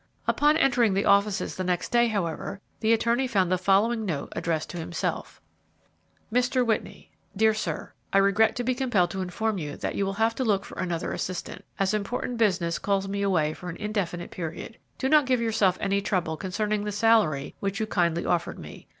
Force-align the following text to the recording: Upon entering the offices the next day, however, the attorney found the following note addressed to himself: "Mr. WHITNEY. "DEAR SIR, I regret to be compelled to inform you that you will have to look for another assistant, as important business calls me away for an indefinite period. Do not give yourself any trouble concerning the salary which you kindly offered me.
Upon 0.27 0.57
entering 0.57 0.95
the 0.95 1.05
offices 1.05 1.53
the 1.57 1.63
next 1.63 1.89
day, 1.91 2.07
however, 2.07 2.59
the 2.79 2.91
attorney 2.91 3.27
found 3.27 3.51
the 3.51 3.57
following 3.59 4.03
note 4.03 4.33
addressed 4.35 4.71
to 4.71 4.79
himself: 4.79 5.39
"Mr. 6.33 6.65
WHITNEY. 6.65 7.11
"DEAR 7.37 7.53
SIR, 7.53 7.93
I 8.11 8.17
regret 8.17 8.55
to 8.55 8.63
be 8.63 8.73
compelled 8.73 9.11
to 9.11 9.21
inform 9.21 9.59
you 9.59 9.77
that 9.77 9.93
you 9.93 10.03
will 10.03 10.13
have 10.13 10.33
to 10.37 10.43
look 10.43 10.65
for 10.65 10.79
another 10.79 11.11
assistant, 11.13 11.63
as 11.77 11.93
important 11.93 12.39
business 12.39 12.79
calls 12.79 13.07
me 13.07 13.21
away 13.21 13.53
for 13.53 13.69
an 13.69 13.77
indefinite 13.77 14.31
period. 14.31 14.79
Do 14.97 15.07
not 15.07 15.27
give 15.27 15.39
yourself 15.39 15.77
any 15.79 16.01
trouble 16.01 16.35
concerning 16.35 16.83
the 16.83 16.91
salary 16.91 17.53
which 17.59 17.79
you 17.79 17.85
kindly 17.85 18.25
offered 18.25 18.57
me. 18.57 18.87